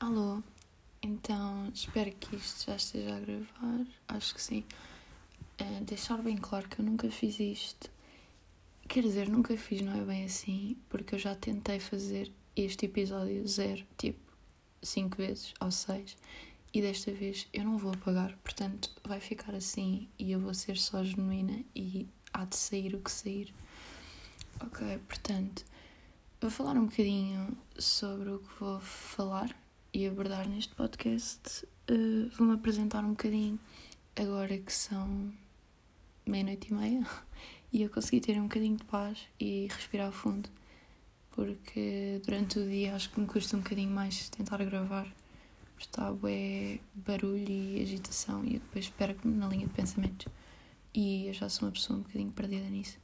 [0.00, 0.40] Alô,
[1.02, 3.84] então espero que isto já esteja a gravar.
[4.06, 4.64] Acho que sim.
[5.60, 7.90] Uh, deixar bem claro que eu nunca fiz isto.
[8.86, 13.44] Quer dizer, nunca fiz, não é bem assim, porque eu já tentei fazer este episódio
[13.48, 14.20] zero, tipo,
[14.80, 16.16] cinco vezes ou seis,
[16.72, 20.76] e desta vez eu não vou apagar, portanto vai ficar assim e eu vou ser
[20.76, 23.52] só genuína e há de sair o que sair.
[24.60, 25.64] Ok, portanto,
[26.40, 29.54] vou falar um bocadinho sobre o que vou falar
[29.92, 33.58] e abordar neste podcast, uh, vou-me apresentar um bocadinho
[34.16, 35.32] agora que são
[36.26, 37.06] meia-noite e meia
[37.72, 40.48] e eu consegui ter um bocadinho de paz e respirar fundo
[41.30, 45.06] porque durante o dia acho que me custa um bocadinho mais tentar gravar
[45.78, 50.26] está é barulho e agitação e eu depois perco-me na linha de pensamentos
[50.94, 52.98] e eu já sou uma pessoa um bocadinho perdida nisso.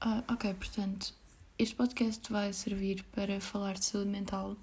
[0.00, 1.14] Ah, ok, portanto,
[1.58, 4.56] este podcast vai servir para falar de saúde mental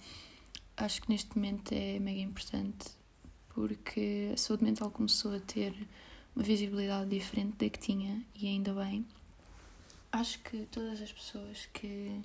[0.77, 3.03] acho que neste momento é mega importante
[3.53, 5.73] porque a saúde mental começou a ter
[6.35, 9.05] uma visibilidade diferente da que tinha e ainda bem.
[10.11, 12.19] Acho que todas as pessoas que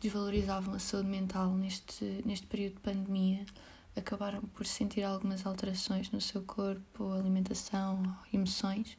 [0.00, 3.44] desvalorizavam a saúde mental neste, neste período de pandemia
[3.96, 8.96] acabaram por sentir algumas alterações no seu corpo, alimentação, emoções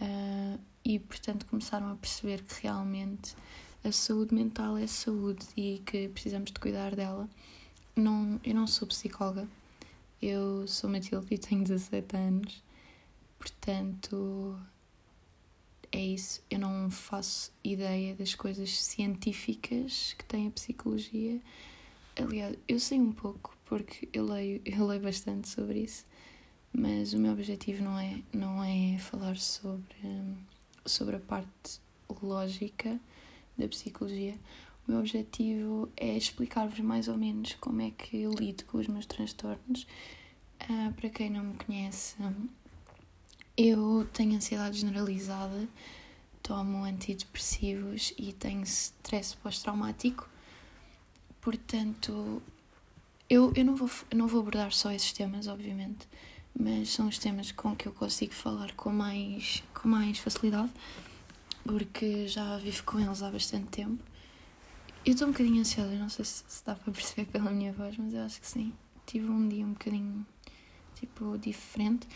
[0.00, 3.36] uh, e, portanto, começaram a perceber que realmente
[3.84, 7.28] a saúde mental é saúde e que precisamos de cuidar dela
[7.96, 9.48] não, eu não sou psicóloga.
[10.20, 12.62] Eu sou Matilde e tenho 17 anos.
[13.38, 14.58] Portanto,
[15.92, 16.42] é isso.
[16.50, 21.40] Eu não faço ideia das coisas científicas que tem a psicologia.
[22.16, 26.04] Aliás, eu sei um pouco porque eu leio, eu leio bastante sobre isso,
[26.72, 29.96] mas o meu objetivo não é, não é falar sobre,
[30.84, 31.80] sobre a parte
[32.22, 33.00] lógica
[33.56, 34.36] da psicologia.
[34.86, 38.86] O meu objetivo é explicar-vos mais ou menos como é que eu lido com os
[38.86, 39.86] meus transtornos.
[40.62, 42.16] Uh, para quem não me conhece,
[43.56, 45.68] eu tenho ansiedade generalizada,
[46.42, 50.28] tomo antidepressivos e tenho stress pós-traumático.
[51.40, 52.42] Portanto,
[53.28, 56.06] eu, eu não, vou, não vou abordar só esses temas, obviamente,
[56.58, 60.70] mas são os temas com que eu consigo falar com mais, com mais facilidade,
[61.64, 64.13] porque já vivo com eles há bastante tempo.
[65.06, 67.94] Eu estou um bocadinho ansiosa, não sei se, se dá para perceber pela minha voz,
[67.98, 68.72] mas eu acho que sim.
[69.04, 70.26] Tive um dia um bocadinho,
[70.94, 72.08] tipo, diferente.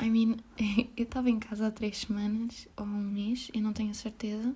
[0.00, 0.36] I mean,
[0.96, 4.54] eu estava em casa há três semanas ou um mês, eu não tenho certeza.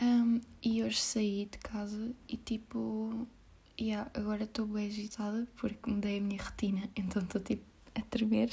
[0.00, 3.28] Um, e hoje saí de casa e tipo,
[3.78, 7.64] yeah, agora estou bem agitada porque mudei a minha rotina, então estou tipo
[7.94, 8.48] a tremer.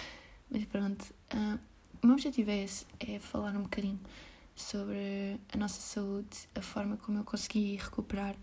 [0.50, 1.02] Mas pronto,
[1.32, 1.58] uh,
[2.02, 3.98] o meu objetivo é esse, é falar um bocadinho
[4.56, 8.34] sobre a nossa saúde, a forma como eu consegui recuperar,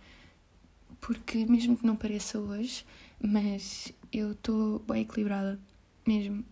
[1.02, 2.86] porque mesmo que não pareça hoje,
[3.20, 5.60] mas eu estou bem equilibrada,
[6.06, 6.46] mesmo,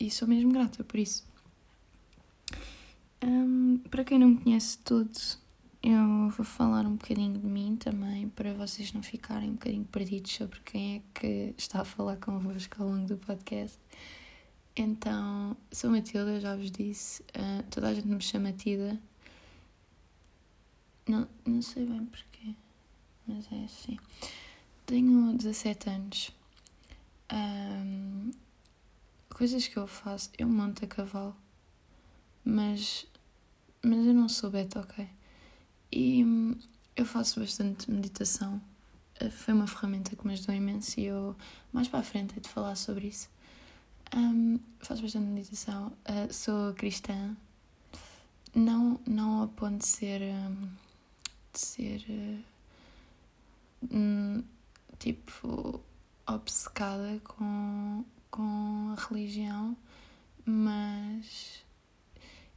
[0.00, 1.26] e sou mesmo grata por isso.
[3.22, 5.38] Um, para quem não me conhece todos,
[5.82, 10.32] eu vou falar um bocadinho de mim também, para vocês não ficarem um bocadinho perdidos
[10.32, 13.78] sobre quem é que está a falar convosco ao longo do podcast.
[14.80, 17.20] Então, sou Matilda, já vos disse.
[17.22, 18.96] Uh, toda a gente me chama Tida.
[21.08, 22.54] Não, não sei bem porquê,
[23.26, 23.98] mas é assim.
[24.86, 26.30] Tenho 17 anos.
[27.32, 28.30] Um,
[29.28, 31.34] coisas que eu faço, eu monto a cavalo,
[32.44, 33.04] mas,
[33.82, 35.08] mas eu não sou beta, ok?
[35.90, 36.24] E
[36.94, 38.62] eu faço bastante meditação.
[39.20, 41.34] Uh, foi uma ferramenta que me ajudou imenso e eu,
[41.72, 43.28] mais para a frente, hei de falar sobre isso.
[44.16, 45.92] Um, faço bastante meditação.
[46.08, 47.36] Uh, sou cristã.
[48.54, 50.22] Não, não a ponto de ser.
[50.22, 50.68] Um,
[51.52, 52.04] de ser.
[52.08, 52.44] Uh,
[53.92, 54.44] um,
[54.98, 55.80] tipo.
[56.26, 59.76] obcecada com, com a religião,
[60.44, 61.62] mas.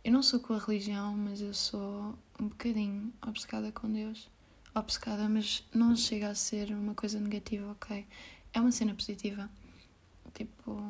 [0.04, 4.30] Eu não sou com a religião, mas eu sou um bocadinho obcecada com Deus.
[4.74, 8.08] Obcecada, mas não chega a ser uma coisa negativa, ok?
[8.54, 9.50] É uma cena positiva.
[10.34, 10.82] Tipo,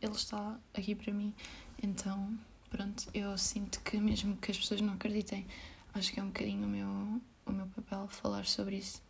[0.00, 1.34] ele está aqui para mim.
[1.82, 2.38] Então,
[2.70, 5.46] pronto, eu sinto que mesmo que as pessoas não acreditem,
[5.94, 9.02] acho que é um bocadinho o meu, o meu papel falar sobre isso.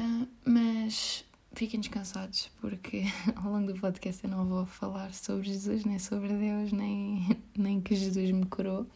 [0.00, 3.04] Uh, mas fiquem descansados, porque
[3.36, 7.80] ao longo do podcast eu não vou falar sobre Jesus, nem sobre Deus, nem, nem
[7.80, 8.86] que Jesus me curou.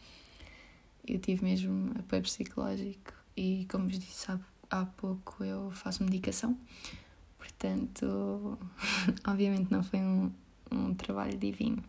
[1.05, 4.39] Eu tive mesmo apoio psicológico e, como vos disse há,
[4.69, 6.57] há pouco, eu faço medicação.
[7.37, 8.57] Portanto,
[9.27, 10.31] obviamente não foi um,
[10.73, 11.83] um trabalho divino.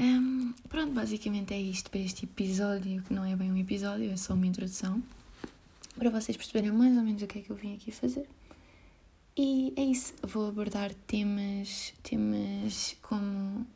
[0.00, 4.16] Um, pronto, basicamente é isto para este episódio, que não é bem um episódio, é
[4.16, 5.02] só uma introdução.
[5.96, 8.28] para vocês perceberem mais ou menos o que é que eu vim aqui fazer.
[9.36, 13.66] E é isso, vou abordar temas, temas como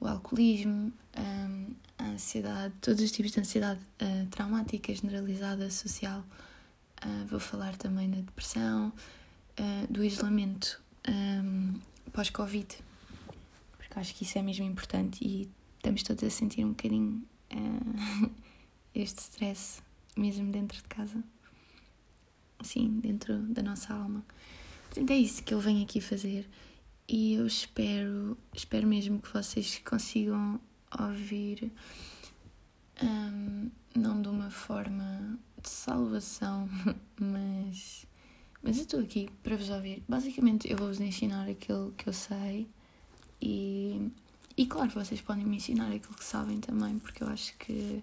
[0.00, 1.66] o alcoolismo, hum,
[1.98, 6.24] a ansiedade, todos os tipos de ansiedade uh, traumática, generalizada, social.
[7.04, 8.92] Uh, vou falar também da depressão,
[9.58, 11.74] uh, do isolamento um,
[12.10, 12.78] pós-Covid,
[13.76, 17.22] porque acho que isso é mesmo importante e estamos todos a sentir um bocadinho
[18.94, 19.82] este stress
[20.16, 21.22] mesmo dentro de casa,
[22.58, 24.24] assim, dentro da nossa alma.
[24.86, 26.48] Portanto, é isso que ele vem aqui fazer
[27.08, 30.60] e eu espero, espero mesmo que vocês consigam
[31.00, 31.72] ouvir
[33.02, 36.68] um, não de uma forma de salvação,
[37.18, 38.06] mas,
[38.62, 40.02] mas eu estou aqui para vos ouvir.
[40.08, 42.68] Basicamente, eu vou-vos ensinar aquilo que eu sei
[43.40, 44.10] e,
[44.56, 48.02] e, claro, vocês podem me ensinar aquilo que sabem também, porque eu acho que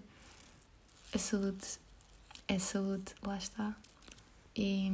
[1.14, 1.78] a saúde
[2.48, 3.76] é saúde, lá está.
[4.54, 4.90] E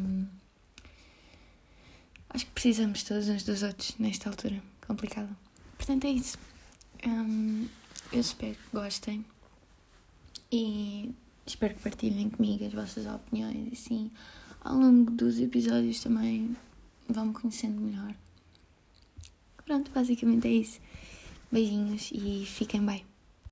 [2.30, 5.30] acho que precisamos todos uns dos outros nesta altura complicada.
[5.76, 6.38] Portanto, é isso.
[7.06, 7.68] Um,
[8.12, 9.24] eu espero que gostem
[10.50, 11.14] e
[11.46, 14.10] espero que partilhem comigo as vossas opiniões assim
[14.64, 16.56] ao longo dos episódios também
[17.08, 18.14] vão-me conhecendo melhor.
[19.64, 20.80] Pronto, basicamente é isso.
[21.50, 23.04] Beijinhos e fiquem bem.